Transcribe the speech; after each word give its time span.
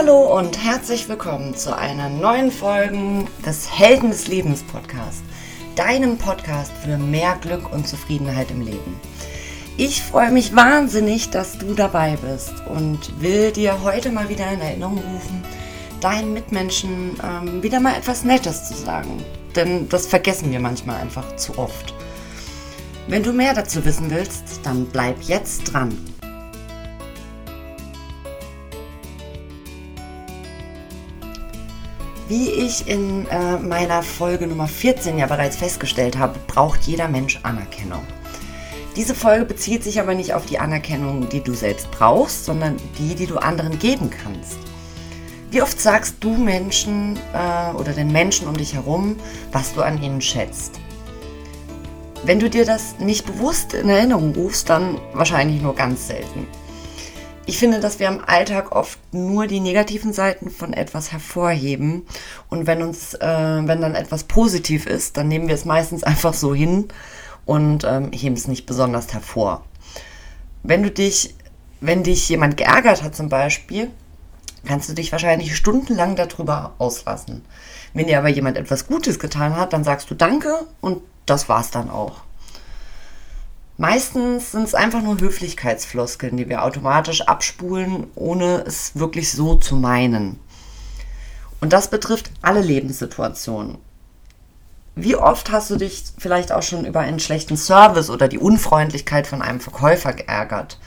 Hallo 0.00 0.38
und 0.38 0.62
herzlich 0.62 1.08
willkommen 1.08 1.56
zu 1.56 1.76
einer 1.76 2.08
neuen 2.08 2.52
Folge 2.52 3.24
des 3.44 3.68
Helden 3.68 4.12
des 4.12 4.28
Lebens 4.28 4.62
Podcast, 4.62 5.24
deinem 5.74 6.18
Podcast 6.18 6.70
für 6.84 6.96
mehr 6.98 7.36
Glück 7.40 7.72
und 7.72 7.88
Zufriedenheit 7.88 8.48
im 8.52 8.60
Leben. 8.60 9.00
Ich 9.76 10.00
freue 10.00 10.30
mich 10.30 10.54
wahnsinnig, 10.54 11.30
dass 11.30 11.58
du 11.58 11.74
dabei 11.74 12.16
bist 12.16 12.54
und 12.66 13.20
will 13.20 13.50
dir 13.50 13.82
heute 13.82 14.12
mal 14.12 14.28
wieder 14.28 14.48
in 14.52 14.60
Erinnerung 14.60 14.98
rufen, 14.98 15.42
deinen 16.00 16.32
Mitmenschen 16.32 17.18
ähm, 17.20 17.64
wieder 17.64 17.80
mal 17.80 17.96
etwas 17.96 18.22
Nettes 18.22 18.68
zu 18.68 18.74
sagen. 18.74 19.24
Denn 19.56 19.88
das 19.88 20.06
vergessen 20.06 20.52
wir 20.52 20.60
manchmal 20.60 21.00
einfach 21.00 21.34
zu 21.34 21.58
oft. 21.58 21.92
Wenn 23.08 23.24
du 23.24 23.32
mehr 23.32 23.52
dazu 23.52 23.84
wissen 23.84 24.12
willst, 24.12 24.60
dann 24.62 24.86
bleib 24.86 25.20
jetzt 25.22 25.72
dran. 25.72 25.98
Wie 32.28 32.50
ich 32.50 32.86
in 32.86 33.26
äh, 33.28 33.56
meiner 33.56 34.02
Folge 34.02 34.46
Nummer 34.46 34.68
14 34.68 35.16
ja 35.16 35.24
bereits 35.24 35.56
festgestellt 35.56 36.18
habe, 36.18 36.38
braucht 36.46 36.82
jeder 36.82 37.08
Mensch 37.08 37.40
Anerkennung. 37.42 38.02
Diese 38.96 39.14
Folge 39.14 39.46
bezieht 39.46 39.82
sich 39.82 39.98
aber 39.98 40.14
nicht 40.14 40.34
auf 40.34 40.44
die 40.44 40.58
Anerkennung, 40.58 41.30
die 41.30 41.40
du 41.40 41.54
selbst 41.54 41.90
brauchst, 41.90 42.44
sondern 42.44 42.76
die, 42.98 43.14
die 43.14 43.26
du 43.26 43.38
anderen 43.38 43.78
geben 43.78 44.10
kannst. 44.10 44.58
Wie 45.50 45.62
oft 45.62 45.80
sagst 45.80 46.16
du 46.20 46.34
Menschen 46.34 47.18
äh, 47.32 47.74
oder 47.74 47.92
den 47.92 48.12
Menschen 48.12 48.46
um 48.46 48.58
dich 48.58 48.74
herum, 48.74 49.16
was 49.50 49.72
du 49.72 49.80
an 49.80 50.02
ihnen 50.02 50.20
schätzt? 50.20 50.78
Wenn 52.24 52.40
du 52.40 52.50
dir 52.50 52.66
das 52.66 52.98
nicht 52.98 53.24
bewusst 53.24 53.72
in 53.72 53.88
Erinnerung 53.88 54.34
rufst, 54.34 54.68
dann 54.68 54.98
wahrscheinlich 55.14 55.62
nur 55.62 55.74
ganz 55.74 56.08
selten. 56.08 56.46
Ich 57.48 57.56
finde, 57.56 57.80
dass 57.80 57.98
wir 57.98 58.08
im 58.08 58.22
Alltag 58.22 58.72
oft 58.72 58.98
nur 59.10 59.46
die 59.46 59.60
negativen 59.60 60.12
Seiten 60.12 60.50
von 60.50 60.74
etwas 60.74 61.12
hervorheben. 61.12 62.06
Und 62.50 62.66
wenn 62.66 62.82
uns, 62.82 63.14
äh, 63.14 63.26
wenn 63.26 63.80
dann 63.80 63.94
etwas 63.94 64.24
positiv 64.24 64.84
ist, 64.84 65.16
dann 65.16 65.28
nehmen 65.28 65.48
wir 65.48 65.54
es 65.54 65.64
meistens 65.64 66.02
einfach 66.04 66.34
so 66.34 66.54
hin 66.54 66.88
und 67.46 67.84
ähm, 67.84 68.12
heben 68.12 68.34
es 68.34 68.48
nicht 68.48 68.66
besonders 68.66 69.14
hervor. 69.14 69.64
Wenn 70.62 70.82
du 70.82 70.90
dich, 70.90 71.36
wenn 71.80 72.02
dich 72.02 72.28
jemand 72.28 72.58
geärgert 72.58 73.02
hat 73.02 73.16
zum 73.16 73.30
Beispiel, 73.30 73.90
kannst 74.66 74.90
du 74.90 74.92
dich 74.92 75.10
wahrscheinlich 75.10 75.56
stundenlang 75.56 76.16
darüber 76.16 76.74
auslassen. 76.76 77.46
Wenn 77.94 78.08
dir 78.08 78.18
aber 78.18 78.28
jemand 78.28 78.58
etwas 78.58 78.86
Gutes 78.86 79.18
getan 79.18 79.56
hat, 79.56 79.72
dann 79.72 79.84
sagst 79.84 80.10
du 80.10 80.14
Danke 80.14 80.66
und 80.82 81.00
das 81.24 81.48
war's 81.48 81.70
dann 81.70 81.88
auch. 81.88 82.27
Meistens 83.80 84.50
sind 84.50 84.64
es 84.64 84.74
einfach 84.74 85.02
nur 85.02 85.20
Höflichkeitsfloskeln, 85.20 86.36
die 86.36 86.48
wir 86.48 86.64
automatisch 86.64 87.20
abspulen, 87.22 88.08
ohne 88.16 88.64
es 88.66 88.96
wirklich 88.96 89.30
so 89.30 89.54
zu 89.54 89.76
meinen. 89.76 90.40
Und 91.60 91.72
das 91.72 91.88
betrifft 91.88 92.32
alle 92.42 92.60
Lebenssituationen. 92.60 93.78
Wie 94.96 95.14
oft 95.14 95.52
hast 95.52 95.70
du 95.70 95.76
dich 95.76 96.02
vielleicht 96.18 96.50
auch 96.50 96.64
schon 96.64 96.86
über 96.86 96.98
einen 96.98 97.20
schlechten 97.20 97.56
Service 97.56 98.10
oder 98.10 98.26
die 98.26 98.38
Unfreundlichkeit 98.38 99.28
von 99.28 99.42
einem 99.42 99.60
Verkäufer 99.60 100.12
geärgert? 100.12 100.80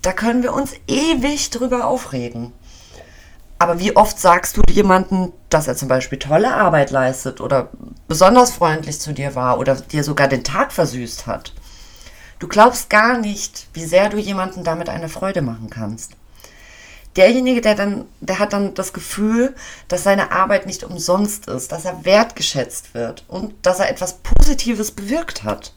Da 0.00 0.12
können 0.12 0.44
wir 0.44 0.52
uns 0.52 0.74
ewig 0.86 1.50
drüber 1.50 1.88
aufregen. 1.88 2.52
Aber 3.58 3.80
wie 3.80 3.96
oft 3.96 4.20
sagst 4.20 4.56
du 4.56 4.62
jemandem, 4.70 5.32
dass 5.48 5.66
er 5.66 5.74
zum 5.74 5.88
Beispiel 5.88 6.20
tolle 6.20 6.54
Arbeit 6.54 6.92
leistet 6.92 7.40
oder 7.40 7.70
besonders 8.06 8.52
freundlich 8.52 9.00
zu 9.00 9.12
dir 9.12 9.34
war 9.34 9.58
oder 9.58 9.74
dir 9.74 10.04
sogar 10.04 10.28
den 10.28 10.44
Tag 10.44 10.70
versüßt 10.70 11.26
hat? 11.26 11.52
Du 12.42 12.48
glaubst 12.48 12.90
gar 12.90 13.18
nicht, 13.18 13.68
wie 13.72 13.84
sehr 13.84 14.08
du 14.08 14.18
jemandem 14.18 14.64
damit 14.64 14.88
eine 14.88 15.08
Freude 15.08 15.42
machen 15.42 15.70
kannst. 15.70 16.16
Derjenige, 17.14 17.60
der 17.60 17.76
dann, 17.76 18.06
der 18.20 18.40
hat 18.40 18.52
dann 18.52 18.74
das 18.74 18.92
Gefühl, 18.92 19.54
dass 19.86 20.02
seine 20.02 20.32
Arbeit 20.32 20.66
nicht 20.66 20.82
umsonst 20.82 21.46
ist, 21.46 21.70
dass 21.70 21.84
er 21.84 22.04
wertgeschätzt 22.04 22.94
wird 22.94 23.24
und 23.28 23.54
dass 23.62 23.78
er 23.78 23.88
etwas 23.88 24.14
Positives 24.24 24.90
bewirkt 24.90 25.44
hat. 25.44 25.72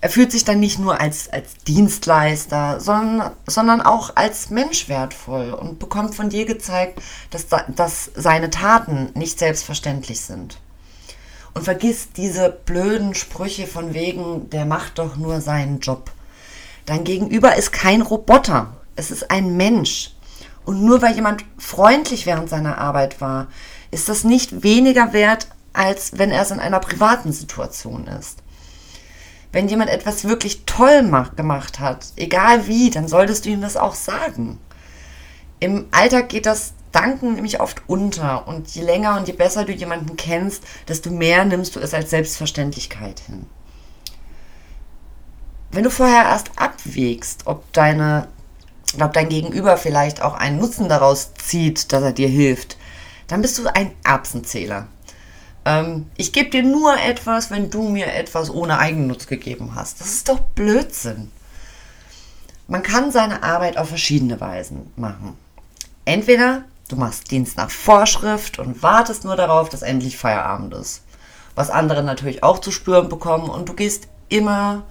Er 0.00 0.08
fühlt 0.08 0.32
sich 0.32 0.46
dann 0.46 0.58
nicht 0.58 0.78
nur 0.78 0.98
als, 0.98 1.30
als 1.30 1.52
Dienstleister, 1.68 2.80
sondern, 2.80 3.32
sondern 3.46 3.82
auch 3.82 4.16
als 4.16 4.48
Mensch 4.48 4.88
wertvoll 4.88 5.50
und 5.52 5.78
bekommt 5.78 6.14
von 6.14 6.30
dir 6.30 6.46
gezeigt, 6.46 6.98
dass, 7.28 7.48
dass 7.68 8.10
seine 8.14 8.48
Taten 8.48 9.10
nicht 9.12 9.38
selbstverständlich 9.38 10.22
sind. 10.22 10.56
Und 11.54 11.64
vergiss 11.64 12.12
diese 12.12 12.50
blöden 12.50 13.14
Sprüche 13.14 13.66
von 13.66 13.94
wegen, 13.94 14.48
der 14.50 14.64
macht 14.64 14.98
doch 14.98 15.16
nur 15.16 15.40
seinen 15.40 15.80
Job. 15.80 16.10
Dein 16.86 17.04
Gegenüber 17.04 17.56
ist 17.56 17.72
kein 17.72 18.02
Roboter. 18.02 18.72
Es 18.96 19.10
ist 19.10 19.30
ein 19.30 19.56
Mensch. 19.56 20.12
Und 20.64 20.82
nur 20.82 21.02
weil 21.02 21.14
jemand 21.14 21.44
freundlich 21.58 22.26
während 22.26 22.48
seiner 22.48 22.78
Arbeit 22.78 23.20
war, 23.20 23.48
ist 23.90 24.08
das 24.08 24.24
nicht 24.24 24.62
weniger 24.62 25.12
wert, 25.12 25.48
als 25.72 26.18
wenn 26.18 26.30
er 26.30 26.42
es 26.42 26.50
in 26.50 26.60
einer 26.60 26.80
privaten 26.80 27.32
Situation 27.32 28.06
ist. 28.06 28.38
Wenn 29.52 29.68
jemand 29.68 29.90
etwas 29.90 30.24
wirklich 30.24 30.64
toll 30.64 31.02
macht, 31.02 31.36
gemacht 31.36 31.78
hat, 31.78 32.06
egal 32.16 32.66
wie, 32.66 32.90
dann 32.90 33.06
solltest 33.08 33.44
du 33.44 33.50
ihm 33.50 33.60
das 33.60 33.76
auch 33.76 33.94
sagen. 33.94 34.58
Im 35.60 35.86
Alltag 35.90 36.30
geht 36.30 36.46
das 36.46 36.72
Danken 36.92 37.34
nämlich 37.34 37.60
oft 37.60 37.82
unter. 37.86 38.46
Und 38.46 38.68
je 38.74 38.82
länger 38.82 39.16
und 39.16 39.26
je 39.26 39.34
besser 39.34 39.64
du 39.64 39.72
jemanden 39.72 40.16
kennst, 40.16 40.62
desto 40.88 41.10
mehr 41.10 41.44
nimmst 41.44 41.74
du 41.74 41.80
es 41.80 41.94
als 41.94 42.10
Selbstverständlichkeit 42.10 43.20
hin. 43.20 43.46
Wenn 45.70 45.84
du 45.84 45.90
vorher 45.90 46.24
erst 46.24 46.50
abwägst, 46.56 47.46
ob 47.46 47.72
deine 47.72 48.28
ob 49.00 49.12
dein 49.14 49.28
Gegenüber 49.28 49.78
vielleicht 49.78 50.20
auch 50.20 50.34
einen 50.34 50.58
Nutzen 50.58 50.88
daraus 50.88 51.32
zieht, 51.34 51.92
dass 51.92 52.02
er 52.02 52.12
dir 52.12 52.28
hilft, 52.28 52.76
dann 53.26 53.40
bist 53.40 53.58
du 53.58 53.66
ein 53.74 53.92
Erbsenzähler. 54.04 54.86
Ähm, 55.64 56.10
ich 56.16 56.32
gebe 56.32 56.50
dir 56.50 56.62
nur 56.62 56.98
etwas, 56.98 57.50
wenn 57.50 57.70
du 57.70 57.88
mir 57.88 58.12
etwas 58.12 58.50
ohne 58.50 58.78
Eigennutz 58.78 59.26
gegeben 59.26 59.74
hast. 59.74 60.00
Das 60.00 60.08
ist 60.08 60.28
doch 60.28 60.40
Blödsinn. 60.40 61.30
Man 62.68 62.82
kann 62.82 63.10
seine 63.10 63.42
Arbeit 63.42 63.76
auf 63.76 63.88
verschiedene 63.88 64.40
Weisen 64.40 64.92
machen. 64.96 65.36
Entweder 66.04 66.64
Du 66.92 66.98
machst 66.98 67.30
Dienst 67.30 67.56
nach 67.56 67.70
Vorschrift 67.70 68.58
und 68.58 68.82
wartest 68.82 69.24
nur 69.24 69.34
darauf, 69.34 69.70
dass 69.70 69.80
endlich 69.80 70.18
Feierabend 70.18 70.74
ist. 70.74 71.00
Was 71.54 71.70
andere 71.70 72.02
natürlich 72.02 72.42
auch 72.42 72.58
zu 72.58 72.70
spüren 72.70 73.08
bekommen 73.08 73.48
und 73.48 73.66
du 73.66 73.72
gehst 73.72 74.08
immer, 74.28 74.82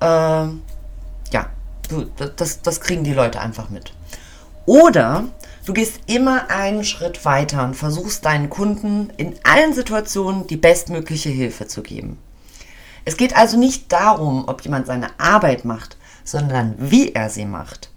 äh, 0.00 0.06
ja, 0.06 1.50
du, 1.90 2.06
das, 2.36 2.62
das 2.62 2.80
kriegen 2.80 3.04
die 3.04 3.12
Leute 3.12 3.40
einfach 3.40 3.68
mit. 3.68 3.92
Oder 4.64 5.24
du 5.66 5.74
gehst 5.74 6.00
immer 6.06 6.48
einen 6.48 6.82
Schritt 6.82 7.26
weiter 7.26 7.62
und 7.62 7.74
versuchst 7.74 8.24
deinen 8.24 8.48
Kunden 8.48 9.12
in 9.18 9.34
allen 9.44 9.74
Situationen 9.74 10.46
die 10.46 10.56
bestmögliche 10.56 11.28
Hilfe 11.28 11.66
zu 11.66 11.82
geben. 11.82 12.16
Es 13.04 13.18
geht 13.18 13.36
also 13.36 13.58
nicht 13.58 13.92
darum, 13.92 14.48
ob 14.48 14.62
jemand 14.62 14.86
seine 14.86 15.08
Arbeit 15.20 15.66
macht, 15.66 15.98
sondern 16.24 16.74
wie 16.78 17.12
er 17.12 17.28
sie 17.28 17.44
macht. 17.44 17.90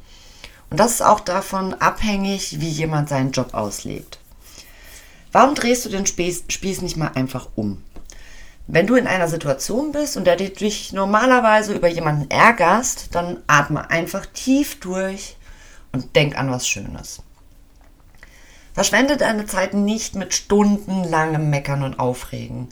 Und 0.72 0.80
das 0.80 0.94
ist 0.94 1.02
auch 1.02 1.20
davon 1.20 1.74
abhängig, 1.76 2.62
wie 2.62 2.70
jemand 2.70 3.10
seinen 3.10 3.34
Job 3.34 3.54
auslebt. 3.54 4.20
Warum 5.34 5.54
drehst 5.54 5.86
du 5.86 5.90
den 5.90 6.06
Spieß, 6.06 6.82
nicht 6.82 6.98
mal 6.98 7.12
einfach 7.14 7.50
um? 7.56 7.84
Wenn 8.68 8.88
du 8.88 8.96
in 8.96 9.06
einer 9.06 9.28
Situation 9.28 9.92
bist 9.92 10.16
und 10.16 10.26
der 10.26 10.38
dich 10.38 10.94
normalerweise 10.94 11.74
über 11.74 11.90
jemanden 11.90 12.32
ärgerst, 12.32 13.14
dann 13.14 13.44
atme 13.48 13.90
einfach 13.90 14.26
tief 14.26 14.80
durch 14.80 15.36
und 15.92 16.16
denk 16.16 16.38
an 16.38 16.50
was 16.50 16.68
Schönes. 16.68 17.22
Verschwende 18.74 19.18
deine 19.18 19.46
Zeit 19.48 19.74
nicht 19.74 20.16
mit 20.16 20.34
stundenlangem 20.34 21.50
Meckern 21.50 21.84
und 21.84 22.00
Aufregen. 22.00 22.70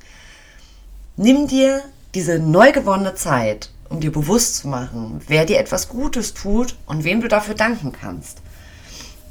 Nimm 1.17 1.49
dir 1.49 1.83
diese 2.13 2.39
neu 2.39 2.71
gewonnene 2.71 3.15
Zeit 3.15 3.71
um 3.89 3.99
dir 3.99 4.11
bewusst 4.11 4.57
zu 4.57 4.67
machen, 4.67 5.21
wer 5.27 5.45
dir 5.45 5.59
etwas 5.59 5.89
Gutes 5.89 6.33
tut 6.33 6.75
und 6.85 7.03
wem 7.03 7.21
du 7.21 7.27
dafür 7.27 7.55
danken 7.55 7.91
kannst. 7.91 8.39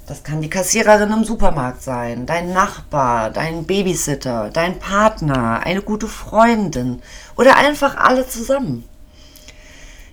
Das 0.06 0.22
kann 0.22 0.40
die 0.40 0.48
Kassiererin 0.48 1.12
im 1.12 1.24
Supermarkt 1.24 1.82
sein, 1.82 2.24
dein 2.24 2.52
Nachbar, 2.52 3.30
dein 3.30 3.64
Babysitter, 3.64 4.50
dein 4.50 4.78
Partner, 4.78 5.60
eine 5.64 5.82
gute 5.82 6.08
Freundin 6.08 7.02
oder 7.36 7.56
einfach 7.56 7.96
alle 7.96 8.26
zusammen. 8.26 8.84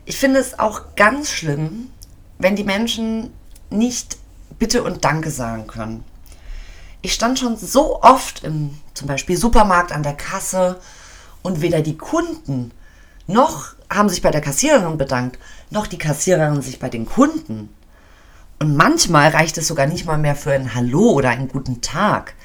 Ich 0.04 0.18
finde 0.18 0.40
es 0.40 0.60
auch 0.60 0.96
ganz 0.96 1.32
schlimm, 1.32 1.90
wenn 2.38 2.56
die 2.56 2.66
Menschen 2.66 3.32
nicht 3.70 4.18
Bitte 4.60 4.84
und 4.84 5.04
Danke 5.04 5.32
sagen 5.32 5.68
können. 5.68 6.04
Ich 7.02 7.14
stand 7.14 7.40
schon 7.40 7.58
so 7.58 8.02
oft 8.02 8.44
im 8.44 8.78
zum 8.94 9.08
Beispiel 9.08 9.38
Supermarkt 9.38 9.92
an 9.92 10.04
der 10.04 10.16
Kasse 10.16 10.80
und 11.42 11.62
weder 11.62 11.82
die 11.82 11.98
Kunden 11.98 12.72
noch 13.28 13.75
haben 13.90 14.10
sich 14.10 14.22
bei 14.22 14.32
der 14.32 14.42
Kassiererin 14.42 14.98
bedankt, 14.98 15.40
noch 15.70 15.88
die 15.88 15.98
Kassiererin 15.98 16.62
sich 16.62 16.80
bei 16.80 16.90
den 16.90 17.06
Kunden. 17.06 17.74
Und 18.60 18.76
manchmal 18.76 19.30
reicht 19.30 19.58
es 19.58 19.68
sogar 19.68 19.88
nicht 19.88 20.06
mal 20.06 20.18
mehr 20.18 20.36
für 20.36 20.54
ein 20.54 20.74
Hallo 20.76 21.12
oder 21.12 21.30
einen 21.30 21.48
guten 21.48 21.82
Tag. 21.82 22.36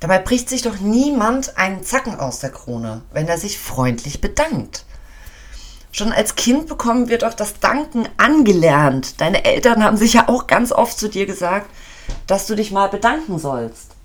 Dabei 0.00 0.18
bricht 0.18 0.48
sich 0.48 0.62
doch 0.62 0.78
niemand 0.78 1.58
einen 1.58 1.82
Zacken 1.82 2.18
aus 2.18 2.38
der 2.38 2.50
Krone, 2.50 3.02
wenn 3.12 3.28
er 3.28 3.38
sich 3.38 3.58
freundlich 3.58 4.20
bedankt. 4.20 4.84
Schon 5.90 6.12
als 6.12 6.36
Kind 6.36 6.68
bekommen 6.68 7.08
wir 7.08 7.18
doch 7.18 7.34
das 7.34 7.58
Danken 7.60 8.08
angelernt. 8.16 9.20
Deine 9.20 9.44
Eltern 9.44 9.82
haben 9.82 9.96
sicher 9.96 10.28
auch 10.28 10.46
ganz 10.46 10.70
oft 10.70 10.98
zu 10.98 11.08
dir 11.08 11.26
gesagt, 11.26 11.68
dass 12.26 12.46
du 12.46 12.54
dich 12.54 12.70
mal 12.70 12.88
bedanken 12.88 13.38
sollst. 13.38 13.96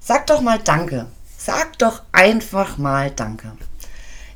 Sag 0.00 0.26
doch 0.26 0.40
mal 0.40 0.58
Danke. 0.58 1.06
Sag 1.36 1.78
doch 1.78 2.02
einfach 2.12 2.78
mal 2.78 3.10
Danke. 3.10 3.52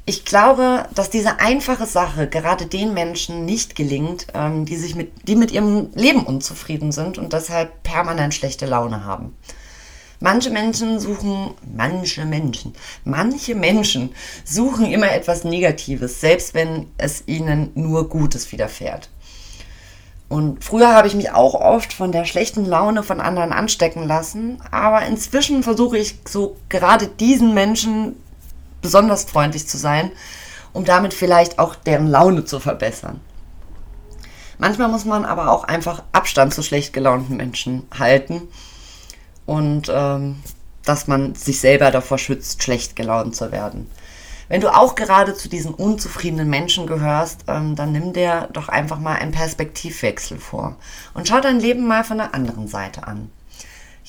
Ich 0.04 0.25
glaube, 0.25 0.88
dass 0.94 1.10
diese 1.10 1.38
einfache 1.38 1.87
Sache 1.87 2.26
gerade 2.26 2.66
den 2.66 2.93
Menschen 2.93 3.44
nicht 3.44 3.76
gelingt, 3.76 4.26
ähm, 4.34 4.64
die 4.64 4.76
sich 4.76 4.96
mit, 4.96 5.28
die 5.28 5.37
mit 5.37 5.52
ihrem 5.52 5.90
Leben 5.94 6.25
unzufrieden 6.25 6.90
sind 6.90 7.19
und 7.19 7.32
deshalb 7.32 7.84
permanent 7.84 8.34
schlechte 8.34 8.66
Laune 8.66 9.04
haben. 9.04 9.37
Manche 10.19 10.50
Menschen 10.50 10.99
suchen, 10.99 11.54
manche 11.76 12.25
Menschen, 12.25 12.75
manche 13.04 13.54
Menschen 13.54 14.12
suchen 14.44 14.87
immer 14.87 15.12
etwas 15.12 15.44
Negatives, 15.44 16.20
selbst 16.20 16.55
wenn 16.55 16.87
es 16.96 17.25
ihnen 17.26 17.70
nur 17.75 18.08
Gutes 18.08 18.50
widerfährt. 18.50 19.08
Und 20.28 20.64
früher 20.64 20.94
habe 20.94 21.06
ich 21.08 21.14
mich 21.14 21.31
auch 21.31 21.55
oft 21.55 21.93
von 21.93 22.10
der 22.10 22.25
schlechten 22.25 22.64
Laune 22.64 23.02
von 23.02 23.20
anderen 23.20 23.52
anstecken 23.52 24.06
lassen, 24.06 24.60
aber 24.70 25.02
inzwischen 25.06 25.62
versuche 25.62 25.98
ich 25.98 26.19
so 26.26 26.56
gerade 26.69 27.06
diesen 27.06 27.52
Menschen 27.55 28.16
besonders 28.82 29.25
freundlich 29.25 29.67
zu 29.67 29.79
sein, 29.79 30.11
um 30.73 30.84
damit 30.84 31.14
vielleicht 31.14 31.58
auch 31.58 31.75
deren 31.75 32.08
Laune 32.08 32.44
zu 32.44 32.61
verbessern. 32.61 33.20
Manchmal 34.58 34.88
muss 34.88 35.05
man 35.05 35.25
aber 35.25 35.50
auch 35.50 35.64
einfach 35.64 36.02
Abstand 36.12 36.55
zu 36.55 36.62
schlecht 36.62 36.93
gelaunten 36.93 37.37
Menschen 37.37 37.87
halten 37.99 38.43
und 39.46 39.90
ähm, 39.93 40.37
dass 40.84 41.06
man 41.06 41.34
sich 41.34 41.61
selber 41.61 41.90
davor 41.90 42.19
schützt, 42.19 42.62
schlecht 42.62 42.96
gelaunt 42.96 43.34
zu 43.34 43.50
werden. 43.52 43.90
Wenn 44.49 44.61
du 44.61 44.75
auch 44.75 44.94
gerade 44.94 45.34
zu 45.34 45.49
diesen 45.49 45.73
unzufriedenen 45.73 46.49
Menschen 46.50 46.87
gehörst, 46.87 47.44
ähm, 47.49 47.75
dann 47.75 47.93
nimm 47.93 48.12
dir 48.12 48.49
doch 48.52 48.69
einfach 48.69 48.99
mal 48.99 49.14
einen 49.14 49.32
Perspektivwechsel 49.32 50.38
vor 50.38 50.76
und 51.14 51.26
schau 51.26 51.40
dein 51.40 51.58
Leben 51.58 51.87
mal 51.87 52.05
von 52.05 52.19
der 52.19 52.34
anderen 52.34 52.69
Seite 52.69 53.06
an. 53.06 53.31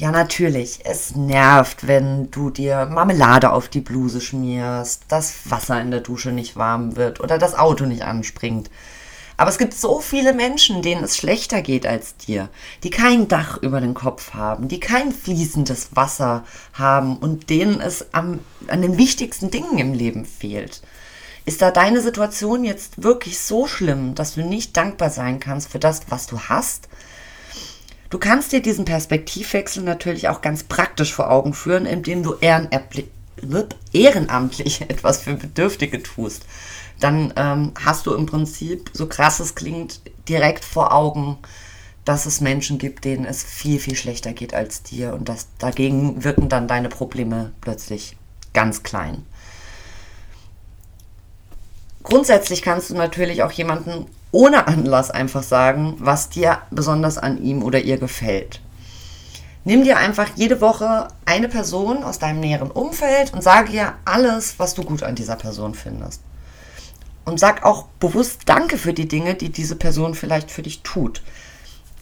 Ja, 0.03 0.11
natürlich. 0.11 0.81
Es 0.83 1.15
nervt, 1.15 1.87
wenn 1.87 2.29
du 2.29 2.49
dir 2.49 2.87
Marmelade 2.87 3.53
auf 3.53 3.69
die 3.69 3.79
Bluse 3.79 4.19
schmierst, 4.19 5.03
das 5.07 5.49
Wasser 5.49 5.79
in 5.79 5.91
der 5.91 6.01
Dusche 6.01 6.33
nicht 6.33 6.57
warm 6.57 6.97
wird 6.97 7.21
oder 7.21 7.37
das 7.37 7.55
Auto 7.57 7.85
nicht 7.85 8.03
anspringt. 8.03 8.69
Aber 9.37 9.49
es 9.49 9.57
gibt 9.57 9.73
so 9.73 10.01
viele 10.01 10.33
Menschen, 10.33 10.81
denen 10.81 11.05
es 11.05 11.15
schlechter 11.15 11.61
geht 11.61 11.87
als 11.87 12.17
dir, 12.17 12.49
die 12.83 12.89
kein 12.89 13.29
Dach 13.29 13.59
über 13.61 13.79
den 13.79 13.93
Kopf 13.93 14.33
haben, 14.33 14.67
die 14.67 14.81
kein 14.81 15.13
fließendes 15.13 15.95
Wasser 15.95 16.43
haben 16.73 17.15
und 17.15 17.49
denen 17.49 17.79
es 17.79 18.13
am, 18.13 18.41
an 18.67 18.81
den 18.81 18.97
wichtigsten 18.97 19.51
Dingen 19.51 19.77
im 19.77 19.93
Leben 19.93 20.25
fehlt. 20.25 20.81
Ist 21.45 21.61
da 21.61 21.71
deine 21.71 22.01
Situation 22.01 22.65
jetzt 22.65 23.01
wirklich 23.01 23.39
so 23.39 23.67
schlimm, 23.67 24.15
dass 24.15 24.35
du 24.35 24.41
nicht 24.41 24.75
dankbar 24.75 25.11
sein 25.11 25.39
kannst 25.39 25.69
für 25.69 25.79
das, 25.79 26.01
was 26.09 26.27
du 26.27 26.41
hast? 26.41 26.89
Du 28.13 28.19
kannst 28.19 28.51
dir 28.51 28.61
diesen 28.61 28.85
Perspektivwechsel 28.85 29.81
natürlich 29.81 30.29
auch 30.29 30.41
ganz 30.41 30.61
praktisch 30.61 31.11
vor 31.11 31.31
Augen 31.31 31.55
führen, 31.55 31.87
indem 31.87 32.21
du 32.21 32.35
ehrenamtlich, 33.91 34.81
etwas 34.87 35.23
für 35.23 35.33
Bedürftige 35.33 36.03
tust. 36.03 36.45
Dann 36.99 37.33
ähm, 37.35 37.71
hast 37.83 38.05
du 38.05 38.13
im 38.13 38.27
Prinzip, 38.27 38.91
so 38.93 39.07
krass 39.07 39.39
es 39.39 39.55
klingt, 39.55 39.99
direkt 40.29 40.63
vor 40.63 40.93
Augen, 40.93 41.39
dass 42.05 42.27
es 42.27 42.39
Menschen 42.39 42.77
gibt, 42.77 43.03
denen 43.03 43.25
es 43.25 43.43
viel, 43.43 43.79
viel 43.79 43.95
schlechter 43.95 44.31
geht 44.33 44.53
als 44.53 44.83
dir 44.83 45.15
und 45.15 45.27
dass 45.27 45.47
dagegen 45.57 46.23
wirken 46.23 46.49
dann 46.49 46.67
deine 46.67 46.89
Probleme 46.89 47.51
plötzlich 47.61 48.15
ganz 48.53 48.83
klein. 48.83 49.25
Grundsätzlich 52.03 52.61
kannst 52.61 52.91
du 52.91 52.93
natürlich 52.93 53.41
auch 53.41 53.53
jemanden 53.53 54.05
ohne 54.33 54.67
Anlass 54.67 55.11
einfach 55.11 55.43
sagen, 55.43 55.95
was 55.99 56.27
dir 56.27 56.57
besonders 56.71 57.17
an 57.17 57.41
ihm 57.41 57.63
oder 57.63 57.79
ihr 57.79 57.97
gefällt. 57.97 58.59
Nimm 59.63 59.83
dir 59.83 59.97
einfach 59.97 60.27
jede 60.35 60.59
Woche 60.59 61.07
eine 61.23 61.47
Person 61.47 62.03
aus 62.03 62.19
deinem 62.19 62.41
näheren 62.41 62.71
Umfeld 62.71 63.31
und 63.31 63.41
sage 63.41 63.71
ihr 63.71 63.93
alles, 64.03 64.59
was 64.59 64.73
du 64.73 64.83
gut 64.83 65.03
an 65.03 65.15
dieser 65.15 65.37
Person 65.37 65.75
findest. 65.75 66.21
Und 67.23 67.39
sag 67.39 67.63
auch 67.63 67.85
bewusst 67.99 68.41
Danke 68.47 68.77
für 68.77 68.93
die 68.93 69.07
Dinge, 69.07 69.35
die 69.35 69.49
diese 69.49 69.77
Person 69.77 70.15
vielleicht 70.15 70.51
für 70.51 70.63
dich 70.63 70.81
tut. 70.81 71.21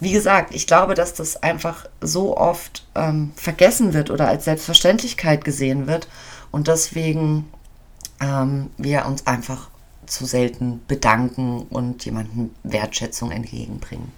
Wie 0.00 0.12
gesagt, 0.12 0.52
ich 0.54 0.66
glaube, 0.66 0.94
dass 0.94 1.14
das 1.14 1.40
einfach 1.44 1.86
so 2.00 2.36
oft 2.36 2.84
ähm, 2.96 3.32
vergessen 3.36 3.92
wird 3.92 4.10
oder 4.10 4.26
als 4.26 4.46
Selbstverständlichkeit 4.46 5.44
gesehen 5.44 5.86
wird 5.86 6.08
und 6.50 6.66
deswegen 6.66 7.48
ähm, 8.20 8.70
wir 8.78 9.06
uns 9.06 9.26
einfach 9.28 9.68
zu 10.06 10.26
selten 10.26 10.80
bedanken 10.88 11.62
und 11.70 12.04
jemandem 12.04 12.50
Wertschätzung 12.62 13.30
entgegenbringen. 13.30 14.12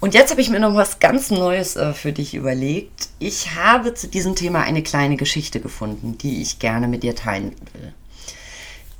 Und 0.00 0.14
jetzt 0.14 0.30
habe 0.30 0.40
ich 0.40 0.48
mir 0.48 0.60
noch 0.60 0.74
was 0.74 0.98
ganz 0.98 1.30
Neues 1.30 1.76
äh, 1.76 1.92
für 1.92 2.12
dich 2.12 2.34
überlegt. 2.34 3.10
Ich 3.18 3.54
habe 3.54 3.92
zu 3.92 4.08
diesem 4.08 4.34
Thema 4.34 4.62
eine 4.62 4.82
kleine 4.82 5.16
Geschichte 5.16 5.60
gefunden, 5.60 6.16
die 6.16 6.40
ich 6.40 6.58
gerne 6.58 6.88
mit 6.88 7.02
dir 7.02 7.14
teilen 7.14 7.54
will. 7.74 7.92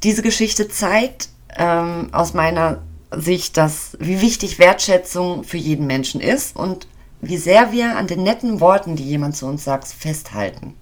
Diese 0.03 0.23
Geschichte 0.23 0.69
zeigt 0.69 1.31
ähm, 1.57 2.11
aus 2.13 2.35
meiner 2.35 2.83
Sicht, 3.13 3.57
dass, 3.57 3.97
wie 3.99 4.21
wichtig 4.21 4.59
Wertschätzung 4.59 5.43
für 5.45 5.57
jeden 5.57 5.87
Menschen 5.87 6.21
ist 6.21 6.55
und 6.55 6.87
wie 7.23 7.39
sehr 7.39 7.73
wir 7.73 7.97
an 7.97 8.07
den 8.07 8.23
netten 8.23 8.61
Worten, 8.61 8.97
die 8.97 9.05
jemand 9.05 9.37
zu 9.37 9.47
uns 9.47 9.65
sagt, 9.65 9.89
festhalten. 9.89 10.75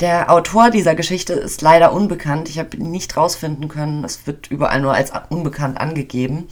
Der 0.00 0.30
Autor 0.30 0.70
dieser 0.70 0.94
Geschichte 0.94 1.34
ist 1.34 1.60
leider 1.60 1.92
unbekannt. 1.92 2.48
Ich 2.48 2.58
habe 2.58 2.74
ihn 2.74 2.90
nicht 2.90 3.18
rausfinden 3.18 3.68
können. 3.68 4.02
Es 4.02 4.26
wird 4.26 4.50
überall 4.50 4.80
nur 4.80 4.94
als 4.94 5.12
unbekannt 5.28 5.78
angegeben. 5.78 6.48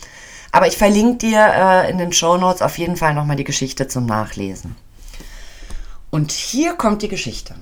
Aber 0.52 0.66
ich 0.66 0.76
verlinke 0.76 1.26
dir 1.26 1.40
äh, 1.40 1.90
in 1.90 1.96
den 1.96 2.12
Show 2.12 2.36
Notes 2.36 2.60
auf 2.60 2.76
jeden 2.76 2.96
Fall 2.96 3.14
nochmal 3.14 3.36
die 3.36 3.44
Geschichte 3.44 3.88
zum 3.88 4.04
Nachlesen. 4.04 4.76
Und 6.10 6.30
hier 6.30 6.74
kommt 6.74 7.00
die 7.00 7.08
Geschichte. 7.08 7.54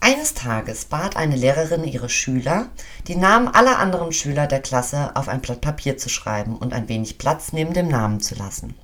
Eines 0.00 0.32
Tages 0.32 0.86
bat 0.86 1.18
eine 1.18 1.36
Lehrerin 1.36 1.84
ihre 1.84 2.08
Schüler, 2.08 2.68
die 3.08 3.16
Namen 3.16 3.48
aller 3.48 3.78
anderen 3.78 4.12
Schüler 4.12 4.46
der 4.46 4.60
Klasse 4.60 5.10
auf 5.16 5.28
ein 5.28 5.42
Blatt 5.42 5.60
Papier 5.60 5.98
zu 5.98 6.08
schreiben 6.08 6.56
und 6.56 6.72
ein 6.72 6.88
wenig 6.88 7.18
Platz 7.18 7.52
neben 7.52 7.74
dem 7.74 7.88
Namen 7.88 8.20
zu 8.20 8.34
lassen. 8.36 8.74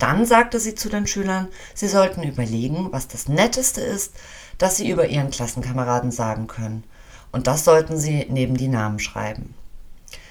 Dann 0.00 0.24
sagte 0.24 0.58
sie 0.58 0.74
zu 0.74 0.88
den 0.88 1.06
Schülern, 1.06 1.48
sie 1.74 1.86
sollten 1.86 2.22
überlegen, 2.22 2.88
was 2.90 3.06
das 3.06 3.28
Netteste 3.28 3.82
ist, 3.82 4.14
das 4.56 4.78
sie 4.78 4.88
über 4.88 5.06
ihren 5.06 5.30
Klassenkameraden 5.30 6.10
sagen 6.10 6.46
können. 6.46 6.84
Und 7.32 7.46
das 7.46 7.64
sollten 7.64 7.98
sie 7.98 8.26
neben 8.30 8.56
die 8.56 8.68
Namen 8.68 8.98
schreiben. 8.98 9.54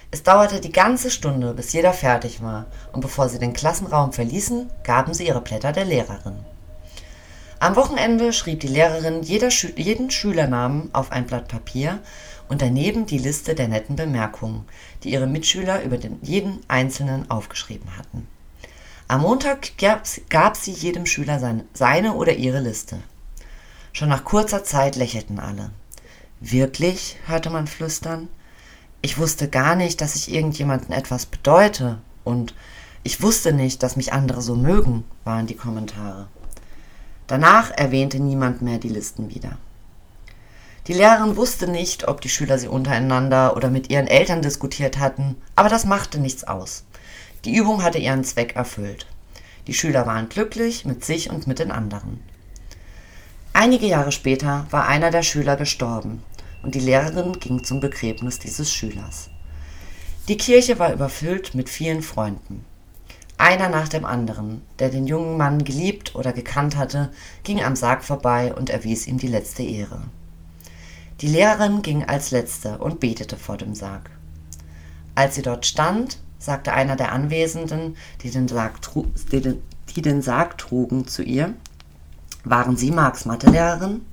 Es 0.10 0.24
dauerte 0.24 0.60
die 0.60 0.72
ganze 0.72 1.12
Stunde, 1.12 1.54
bis 1.54 1.72
jeder 1.72 1.94
fertig 1.94 2.42
war, 2.42 2.66
und 2.94 3.02
bevor 3.02 3.30
sie 3.30 3.38
den 3.38 3.54
Klassenraum 3.54 4.12
verließen, 4.12 4.72
gaben 4.84 5.14
sie 5.14 5.28
ihre 5.28 5.42
Blätter 5.42 5.72
der 5.72 5.86
Lehrerin. 5.86 6.40
Am 7.60 7.76
Wochenende 7.76 8.34
schrieb 8.34 8.62
die 8.62 8.68
Lehrerin 8.68 9.24
Schü 9.52 9.72
jeden 9.76 10.10
Schülernamen 10.10 10.90
auf 10.94 11.12
ein 11.12 11.28
Blatt 11.28 11.48
Papier 11.48 12.00
und 12.48 12.64
daneben 12.64 13.06
die 13.06 13.20
Liste 13.20 13.54
der 13.54 13.68
netten 13.68 13.96
Bemerkungen, 13.96 14.66
die 15.04 15.12
ihre 15.12 15.28
Mitschüler 15.28 15.84
über 15.84 16.00
den, 16.00 16.18
jeden 16.24 16.60
Einzelnen 16.68 17.30
aufgeschrieben 17.30 17.96
hatten. 17.96 18.28
Am 19.10 19.22
Montag 19.22 19.72
gab 19.80 20.56
sie 20.56 20.72
jedem 20.72 21.08
Schüler 21.08 21.40
seine 21.74 22.14
oder 22.14 22.34
ihre 22.34 22.60
Liste. 22.60 23.00
Schon 23.92 24.10
nach 24.10 24.24
kurzer 24.24 24.64
Zeit 24.64 24.96
lächelten 24.96 25.40
alle. 25.40 25.72
Wirklich? 26.40 27.18
hörte 27.26 27.50
man 27.50 27.66
flüstern. 27.66 28.28
Ich 29.02 29.18
wusste 29.18 29.50
gar 29.50 29.76
nicht, 29.76 30.00
dass 30.02 30.16
ich 30.16 30.32
irgendjemanden 30.32 30.94
etwas 30.94 31.26
bedeute, 31.26 31.98
und 32.24 32.54
ich 33.02 33.20
wusste 33.24 33.52
nicht, 33.52 33.82
dass 33.82 33.96
mich 33.96 34.14
andere 34.14 34.44
so 34.44 34.56
mögen, 34.56 35.06
waren 35.24 35.48
die 35.48 35.58
Kommentare. 35.58 36.28
Danach 37.26 37.72
erwähnte 37.72 38.20
niemand 38.20 38.62
mehr 38.62 38.78
die 38.78 38.90
Listen 38.90 39.34
wieder. 39.34 39.58
Die 40.86 40.94
Lehrerin 40.94 41.36
wusste 41.36 41.68
nicht, 41.68 42.08
ob 42.08 42.22
die 42.22 42.30
Schüler 42.30 42.60
sie 42.60 42.68
untereinander 42.68 43.58
oder 43.58 43.72
mit 43.72 43.90
ihren 43.90 44.06
Eltern 44.06 44.44
diskutiert 44.44 45.00
hatten, 45.00 45.36
aber 45.56 45.70
das 45.70 45.86
machte 45.86 46.20
nichts 46.20 46.44
aus. 46.44 46.84
Die 47.46 47.56
Übung 47.56 47.84
hatte 47.84 48.00
ihren 48.00 48.24
Zweck 48.24 48.56
erfüllt. 48.56 49.08
Die 49.68 49.74
Schüler 49.74 50.06
waren 50.06 50.30
glücklich 50.30 50.86
mit 50.86 51.06
sich 51.06 51.30
und 51.30 51.48
mit 51.48 51.60
den 51.60 51.72
anderen. 51.72 52.22
Einige 53.54 53.88
Jahre 53.88 54.12
später 54.12 54.68
war 54.72 54.88
einer 54.88 55.12
der 55.12 55.24
Schüler 55.24 55.56
gestorben 55.56 56.24
und 56.64 56.76
die 56.76 56.80
Lehrerin 56.80 57.34
ging 57.40 57.64
zum 57.64 57.80
Begräbnis 57.80 58.40
dieses 58.40 58.72
Schülers. 58.72 59.30
Die 60.28 60.38
Kirche 60.38 60.80
war 60.80 60.94
überfüllt 60.94 61.56
mit 61.56 61.70
vielen 61.70 62.02
Freunden. 62.02 62.66
Einer 63.38 63.70
nach 63.70 63.88
dem 63.88 64.04
anderen, 64.04 64.62
der 64.80 64.90
den 64.90 65.08
jungen 65.08 65.38
Mann 65.38 65.64
geliebt 65.64 66.16
oder 66.16 66.34
gekannt 66.34 66.76
hatte, 66.76 67.10
ging 67.44 67.64
am 67.64 67.76
Sarg 67.76 68.04
vorbei 68.04 68.54
und 68.54 68.70
erwies 68.70 69.08
ihm 69.08 69.18
die 69.18 69.28
letzte 69.28 69.64
Ehre. 69.64 70.02
Die 71.22 71.28
Lehrerin 71.28 71.82
ging 71.82 72.04
als 72.04 72.32
letzte 72.32 72.78
und 72.78 73.00
betete 73.00 73.38
vor 73.38 73.58
dem 73.58 73.76
Sarg. 73.76 74.10
Als 75.16 75.36
sie 75.36 75.42
dort 75.42 75.66
stand, 75.66 76.20
sagte 76.40 76.74
einer 76.74 76.96
der 76.96 77.12
Anwesenden, 77.12 77.98
die 78.24 78.32
den 78.32 78.48
Sarg, 78.48 78.80
die 79.32 79.42
den, 79.42 79.62
die 79.96 80.02
den 80.02 80.22
Sarg 80.22 80.58
trugen, 80.58 81.08
zu 81.08 81.22
ihr. 81.22 81.54
Waren 82.44 82.78
Sie 82.78 82.92
Marks 82.92 83.26
Mathelehrerin? 83.26 84.06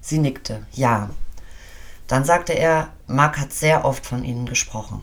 Sie 0.00 0.18
nickte, 0.18 0.66
ja. 0.72 1.10
Dann 2.06 2.24
sagte 2.24 2.52
er, 2.52 2.88
Mark 3.06 3.38
hat 3.38 3.52
sehr 3.52 3.84
oft 3.84 4.04
von 4.04 4.22
Ihnen 4.22 4.44
gesprochen. 4.44 5.00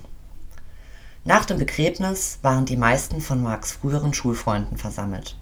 Nach 1.24 1.46
dem 1.46 1.58
Begräbnis 1.58 2.39
waren 2.41 2.65
die 2.65 2.77
meisten 2.77 3.22
von 3.22 3.41
Marks 3.44 3.72
früheren 3.72 4.13
Schulfreunden 4.13 4.77
versammelt. 4.77 5.36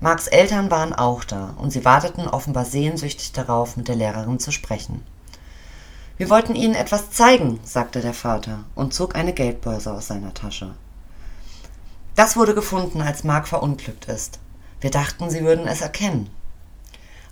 Marks 0.00 0.26
Eltern 0.26 0.70
waren 0.70 0.92
auch 0.92 1.24
da 1.24 1.54
und 1.56 1.70
sie 1.70 1.84
warteten 1.84 2.28
offenbar 2.28 2.64
sehnsüchtig 2.64 3.32
darauf, 3.32 3.76
mit 3.76 3.88
der 3.88 3.96
Lehrerin 3.96 4.38
zu 4.38 4.50
sprechen. 4.50 5.02
Wir 6.16 6.30
wollten 6.30 6.54
Ihnen 6.54 6.76
etwas 6.76 7.10
zeigen, 7.10 7.58
sagte 7.64 8.00
der 8.00 8.14
Vater 8.14 8.64
und 8.76 8.94
zog 8.94 9.16
eine 9.16 9.32
Geldbörse 9.32 9.92
aus 9.92 10.06
seiner 10.06 10.32
Tasche. 10.32 10.76
Das 12.14 12.36
wurde 12.36 12.54
gefunden, 12.54 13.00
als 13.00 13.24
Mark 13.24 13.48
verunglückt 13.48 14.04
ist. 14.04 14.38
Wir 14.80 14.92
dachten, 14.92 15.28
Sie 15.28 15.42
würden 15.42 15.66
es 15.66 15.80
erkennen. 15.80 16.30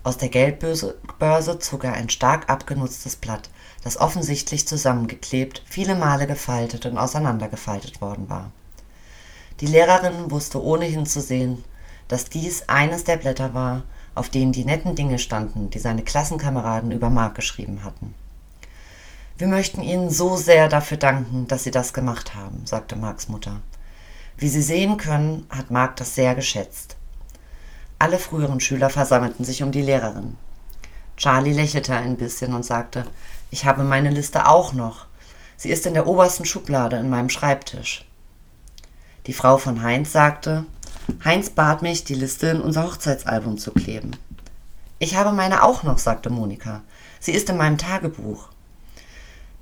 Aus 0.03 0.17
der 0.17 0.31
Geldbörse 0.31 1.59
zog 1.61 1.85
er 1.85 1.93
ein 1.93 2.11
stark 2.11 2.51
abgenutztes 2.51 3.15
Blatt, 3.15 3.51
das 3.85 3.99
offensichtlich 3.99 4.67
zusammengeklebt, 4.67 5.63
viele 5.65 5.95
Male 5.95 6.27
gefaltet 6.27 6.85
und 6.85 6.99
auseinandergefaltet 6.99 8.01
worden 8.01 8.29
war. 8.29 8.51
Die 9.61 9.67
Lehrerin 9.67 10.33
wusste 10.33 10.61
ohne 10.61 10.87
hinzusehen, 10.87 11.63
dass 12.09 12.25
dies 12.25 12.69
eines 12.69 13.05
der 13.05 13.17
Blätter 13.17 13.55
war, 13.55 13.85
auf 14.17 14.29
denen 14.29 14.51
die 14.51 14.65
netten 14.65 14.97
Dinge 14.97 15.21
standen, 15.21 15.71
die 15.71 15.79
seine 15.79 16.03
Klassenkameraden 16.03 16.91
über 16.91 17.11
Mark 17.11 17.37
geschrieben 17.37 17.85
hatten. 17.85 18.17
Wir 19.43 19.49
möchten 19.49 19.83
Ihnen 19.83 20.09
so 20.09 20.37
sehr 20.37 20.69
dafür 20.69 20.99
danken, 20.99 21.49
dass 21.49 21.65
Sie 21.65 21.73
das 21.73 21.93
gemacht 21.93 22.37
haben, 22.37 22.65
sagte 22.65 22.95
Marks 22.95 23.29
Mutter. 23.29 23.61
Wie 24.37 24.49
Sie 24.49 24.63
sehen 24.63 24.99
können, 24.99 25.49
hat 25.51 25.69
Mark 25.69 25.97
das 25.97 26.15
sehr 26.15 26.37
geschätzt. 26.37 26.95
Alle 27.99 28.21
früheren 28.21 28.61
Schüler 28.61 28.89
versammelten 28.89 29.45
sich 29.45 29.65
um 29.65 29.73
die 29.73 29.83
Lehrerin. 29.83 30.37
Charlie 31.17 31.55
lächelte 31.55 31.93
ein 31.93 32.17
bisschen 32.17 32.55
und 32.55 32.65
sagte, 32.65 33.05
ich 33.51 33.65
habe 33.65 33.83
meine 33.83 34.11
Liste 34.11 34.47
auch 34.47 34.75
noch. 34.75 35.07
Sie 35.57 35.71
ist 35.71 35.87
in 35.87 35.95
der 35.95 36.07
obersten 36.07 36.45
Schublade 36.45 36.95
in 36.99 37.11
meinem 37.11 37.29
Schreibtisch. 37.29 38.07
Die 39.27 39.33
Frau 39.33 39.59
von 39.59 39.83
Heinz 39.83 40.13
sagte, 40.13 40.67
Heinz 41.25 41.51
bat 41.51 41.83
mich, 41.83 42.05
die 42.05 42.15
Liste 42.15 42.47
in 42.47 42.61
unser 42.61 42.85
Hochzeitsalbum 42.85 43.59
zu 43.59 43.73
kleben. 43.73 44.13
Ich 45.01 45.17
habe 45.17 45.33
meine 45.33 45.65
auch 45.65 45.83
noch, 45.83 45.99
sagte 45.99 46.31
Monika. 46.31 46.83
Sie 47.19 47.33
ist 47.33 47.51
in 47.51 47.57
meinem 47.57 47.77
Tagebuch. 47.77 48.52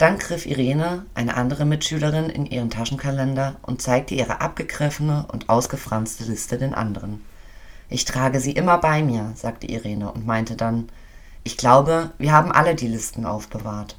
Dann 0.00 0.19
griff 0.19 0.47
Irene, 0.47 1.04
eine 1.12 1.37
andere 1.37 1.66
Mitschülerin, 1.66 2.30
in 2.30 2.47
ihren 2.47 2.71
Taschenkalender 2.71 3.57
und 3.61 3.83
zeigte 3.83 4.14
ihre 4.14 4.40
abgegriffene 4.40 5.26
und 5.30 5.50
ausgefranste 5.50 6.25
Liste 6.25 6.57
den 6.57 6.73
anderen. 6.73 7.23
Ich 7.90 8.07
trage 8.07 8.40
sie 8.40 8.52
immer 8.52 8.78
bei 8.78 9.02
mir, 9.02 9.33
sagte 9.35 9.66
Irene 9.66 10.11
und 10.11 10.25
meinte 10.25 10.57
dann, 10.57 10.88
ich 11.45 11.59
glaube, 11.59 12.12
wir 12.16 12.33
haben 12.33 12.50
alle 12.50 12.75
die 12.75 12.88
Listen 12.88 13.26
aufbewahrt. 13.26 13.99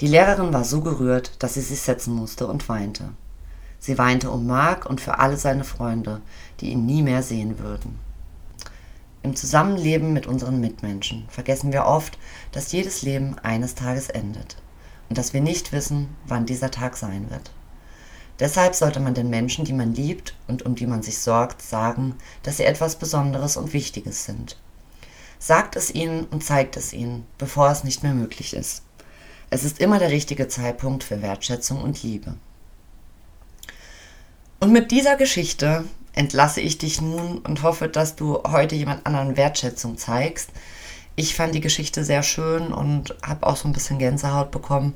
Die 0.00 0.06
Lehrerin 0.06 0.52
war 0.52 0.62
so 0.62 0.80
gerührt, 0.80 1.42
dass 1.42 1.54
sie 1.54 1.62
sich 1.62 1.80
setzen 1.80 2.14
musste 2.14 2.46
und 2.46 2.68
weinte. 2.68 3.08
Sie 3.80 3.98
weinte 3.98 4.30
um 4.30 4.46
Mark 4.46 4.86
und 4.86 5.00
für 5.00 5.18
alle 5.18 5.38
seine 5.38 5.64
Freunde, 5.64 6.20
die 6.60 6.70
ihn 6.70 6.86
nie 6.86 7.02
mehr 7.02 7.24
sehen 7.24 7.58
würden. 7.58 7.98
Im 9.24 9.34
Zusammenleben 9.34 10.12
mit 10.12 10.28
unseren 10.28 10.60
Mitmenschen 10.60 11.24
vergessen 11.30 11.72
wir 11.72 11.84
oft, 11.84 12.16
dass 12.52 12.70
jedes 12.70 13.02
Leben 13.02 13.36
eines 13.40 13.74
Tages 13.74 14.08
endet 14.08 14.56
und 15.08 15.18
dass 15.18 15.32
wir 15.32 15.40
nicht 15.40 15.72
wissen, 15.72 16.08
wann 16.26 16.46
dieser 16.46 16.70
Tag 16.70 16.96
sein 16.96 17.30
wird. 17.30 17.50
Deshalb 18.40 18.74
sollte 18.74 19.00
man 19.00 19.14
den 19.14 19.30
Menschen, 19.30 19.64
die 19.64 19.72
man 19.72 19.94
liebt 19.94 20.34
und 20.48 20.62
um 20.62 20.74
die 20.74 20.86
man 20.86 21.02
sich 21.02 21.18
sorgt, 21.18 21.62
sagen, 21.62 22.16
dass 22.42 22.56
sie 22.56 22.64
etwas 22.64 22.96
Besonderes 22.96 23.56
und 23.56 23.72
Wichtiges 23.72 24.24
sind. 24.24 24.56
Sagt 25.38 25.76
es 25.76 25.94
ihnen 25.94 26.24
und 26.24 26.42
zeigt 26.42 26.76
es 26.76 26.92
ihnen, 26.92 27.26
bevor 27.38 27.70
es 27.70 27.84
nicht 27.84 28.02
mehr 28.02 28.14
möglich 28.14 28.54
ist. 28.54 28.82
Es 29.50 29.62
ist 29.62 29.78
immer 29.78 29.98
der 29.98 30.10
richtige 30.10 30.48
Zeitpunkt 30.48 31.04
für 31.04 31.22
Wertschätzung 31.22 31.80
und 31.82 32.02
Liebe. 32.02 32.34
Und 34.58 34.72
mit 34.72 34.90
dieser 34.90 35.16
Geschichte 35.16 35.84
entlasse 36.14 36.60
ich 36.60 36.78
dich 36.78 37.00
nun 37.00 37.38
und 37.38 37.62
hoffe, 37.62 37.88
dass 37.88 38.16
du 38.16 38.42
heute 38.44 38.74
jemand 38.74 39.06
anderen 39.06 39.36
Wertschätzung 39.36 39.96
zeigst, 39.98 40.50
ich 41.16 41.34
fand 41.34 41.54
die 41.54 41.60
Geschichte 41.60 42.04
sehr 42.04 42.22
schön 42.22 42.72
und 42.72 43.14
habe 43.22 43.46
auch 43.46 43.56
so 43.56 43.68
ein 43.68 43.72
bisschen 43.72 43.98
Gänsehaut 43.98 44.50
bekommen 44.50 44.94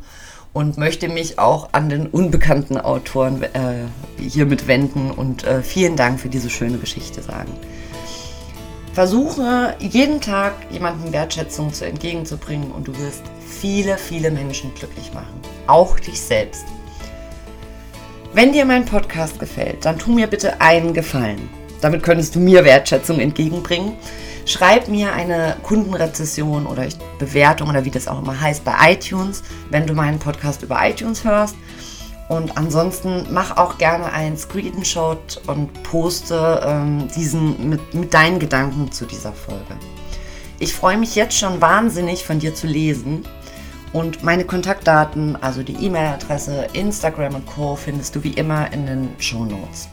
und 0.53 0.79
möchte 0.79 1.09
mich 1.09 1.39
auch 1.39 1.69
an 1.73 1.89
den 1.89 2.07
unbekannten 2.07 2.79
Autoren 2.79 3.43
äh, 3.43 3.87
hiermit 4.21 4.67
wenden 4.67 5.11
und 5.11 5.45
äh, 5.45 5.63
vielen 5.63 5.97
Dank 5.97 6.19
für 6.21 6.29
diese 6.29 6.51
schöne 6.51 6.79
Geschichte 6.79 7.23
sagen. 7.23 7.53
Versuche 8.93 9.77
jeden 9.79 10.21
Tag 10.21 10.55
jemandem 10.71 11.13
Wertschätzung 11.13 11.73
zu 11.73 11.87
entgegenzubringen 11.87 12.73
und 12.73 12.89
du 12.89 12.99
wirst 12.99 13.23
viele, 13.47 13.97
viele 13.97 14.33
Menschen 14.33 14.75
glücklich 14.75 15.13
machen. 15.15 15.41
Auch 15.69 16.01
dich 16.01 16.21
selbst. 16.21 16.65
Wenn 18.33 18.53
dir 18.53 18.65
mein 18.65 18.85
Podcast 18.85 19.39
gefällt, 19.39 19.85
dann 19.85 19.99
tu 19.99 20.11
mir 20.13 20.27
bitte 20.27 20.61
einen 20.61 20.95
Gefallen. 20.95 21.49
Damit 21.81 22.03
könntest 22.03 22.35
du 22.35 22.41
mir 22.41 22.65
Wertschätzung 22.65 23.21
entgegenbringen. 23.21 23.93
Schreib 24.49 24.89
mir 24.89 25.13
eine 25.13 25.59
Kundenrezession 25.63 26.67
oder 26.67 26.89
Bewertung 27.19 27.69
oder 27.69 27.85
wie 27.85 27.91
das 27.91 28.09
auch 28.09 28.23
immer 28.23 28.41
heißt 28.41 28.65
bei 28.65 28.93
iTunes, 28.93 29.43
wenn 29.69 29.87
du 29.87 29.93
meinen 29.93 30.19
Podcast 30.19 30.63
über 30.63 30.79
iTunes 30.89 31.23
hörst. 31.23 31.55
Und 32.31 32.57
ansonsten 32.57 33.27
mach 33.31 33.59
auch 33.59 33.77
gerne 33.77 34.11
einen 34.11 34.39
Screenshot 34.39 35.43
und 35.47 35.83
poste 35.83 36.63
ähm, 36.65 37.09
diesen 37.15 37.69
mit, 37.69 37.93
mit 37.93 38.15
deinen 38.15 38.39
Gedanken 38.39 38.91
zu 38.91 39.05
dieser 39.05 39.35
Folge. 39.35 39.77
Ich 40.59 40.73
freue 40.73 40.97
mich 40.97 41.15
jetzt 41.15 41.37
schon 41.37 41.61
wahnsinnig 41.61 42.25
von 42.25 42.39
dir 42.39 42.55
zu 42.55 42.67
lesen. 42.67 43.25
Und 43.93 44.23
meine 44.23 44.47
Kontaktdaten, 44.47 45.37
also 45.37 45.63
die 45.63 45.77
E-Mail-Adresse, 45.85 46.69
Instagram 46.73 47.35
und 47.35 47.47
Co. 47.47 47.77
findest 47.77 48.17
du 48.17 48.25
wie 48.25 48.33
immer 48.33 48.73
in 48.73 48.87
den 48.87 49.11
Show 49.19 49.45
Notes. 49.45 49.91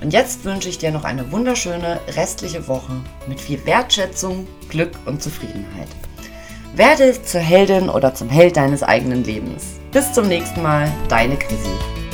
Und 0.00 0.12
jetzt 0.12 0.44
wünsche 0.44 0.68
ich 0.68 0.78
dir 0.78 0.90
noch 0.90 1.04
eine 1.04 1.32
wunderschöne 1.32 2.00
restliche 2.16 2.68
Woche 2.68 2.92
mit 3.26 3.40
viel 3.40 3.64
Wertschätzung, 3.64 4.46
Glück 4.68 4.92
und 5.06 5.22
Zufriedenheit. 5.22 5.88
Werde 6.74 7.22
zur 7.22 7.40
Heldin 7.40 7.88
oder 7.88 8.14
zum 8.14 8.28
Held 8.28 8.56
deines 8.56 8.82
eigenen 8.82 9.24
Lebens. 9.24 9.80
Bis 9.92 10.12
zum 10.12 10.28
nächsten 10.28 10.62
Mal, 10.62 10.92
deine 11.08 11.36
Chrissy. 11.36 12.05